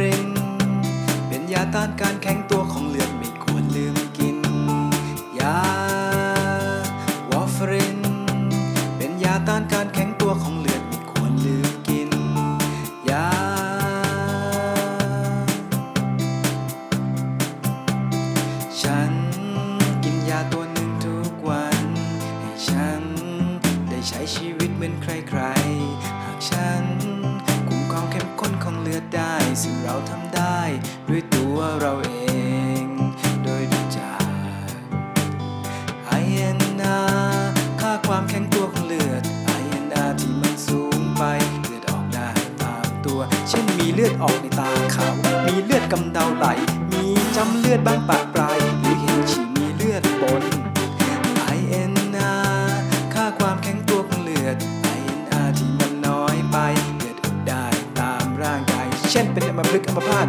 [0.00, 0.28] ริน
[1.28, 3.23] เป็นยาต้านการแข็งตัวของเลือด
[43.06, 45.14] ตัว เช่นมีเลือดออกในตาขาว
[45.46, 46.46] มีเลือดกำเดาไหล
[46.92, 47.04] มี
[47.36, 50.42] จำเลือดบ้างปะปลาย หรือเห็นฉี่มีเลือดปน
[51.56, 52.68] INR
[53.14, 54.56] ค่าความแข็งตัวของเลือด
[54.98, 56.56] INR ที่มันน้อยไป
[56.96, 57.66] เลือดออกได้
[58.00, 60.26] ตามร่างกาย เช่นเป็นอัมพฤกษ์อัมพาต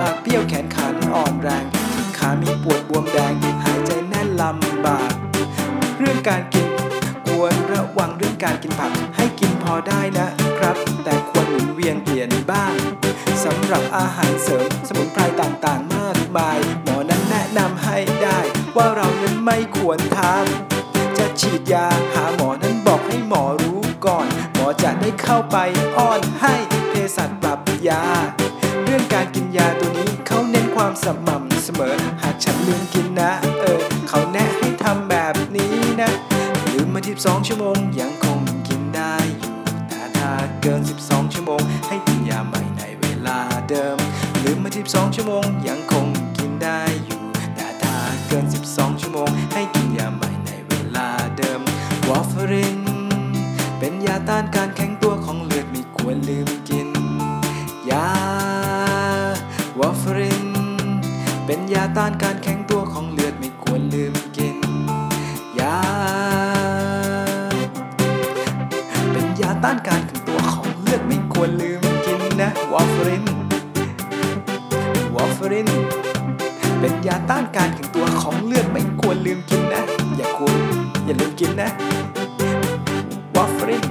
[0.00, 1.64] อาจเปี้ยวแขนขาอ่อนแรง
[2.18, 3.32] ขามีปวดบวมแดง
[8.56, 12.74] การกินผักให้กินพอได้นะครับ แต่ควรหมุนเวียนเปลี่ยนบ้าง
[13.44, 18.38] สำหรับอาหารเสริมสมุนไพรต่างๆ มากมาย หมอนั้นแนะนำให้ได้
[18.76, 25.56] ว่าเรานั้นไม่ควรทำจะฉีดยาหาหมอนั้นบอกให้หมอรู้ก่อน หมอจะได้เข้าไป
[25.98, 26.54] อ้อนให้
[26.88, 28.02] เภสัชปรับยา
[28.84, 36.12] เรื่องการกินยาตัวนี้เขาเน้นความสม่ำเสมอ หากฉันลืมกินนะ เออ เขาแนะให้ทำแบบนี้นะ
[36.72, 38.12] ลืมมา12ชั่วโมงยัง
[40.94, 43.96] 12 ชั่วโมง ให้กินยาใหม่ในเวลาเดิม
[44.44, 46.06] ลืมมา 12 ชั่วโมง ยังคง
[46.38, 47.22] กินได้อยู่
[47.54, 51.60] แต่ถ้าเกิน 12 ชั่วโมง ให้กินยาใหม่ในเวลาเดิม
[52.08, 52.80] วอฟเฟอริน
[53.78, 56.90] เป็นยาต้านการแข็งตัวของเลือดไม่ควรลืมกิน
[57.90, 58.10] ยา
[59.78, 60.46] วอฟเฟอริน
[61.46, 64.58] เป็นยาต้านการแข็งตัวของเลือดไม่ควรลืมกิน
[65.60, 65.76] ยา
[69.12, 70.02] เป็นยาต้านการ
[71.06, 73.24] ไม่ควรลืมกินนะ warfarin
[75.14, 75.68] warfarin
[76.80, 79.82] เป็นยาต้านการแข็งตัวของเลือดไม่ควรลืมกินนะ
[80.16, 80.56] อย่าควร
[81.04, 81.70] อย่าลืมกินนะ
[83.34, 83.84] วอลฟริน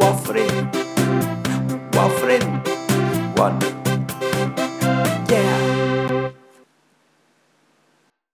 [0.00, 0.54] วอลฟริน
[1.96, 2.44] วอลฟริน
[3.38, 3.79] วอร์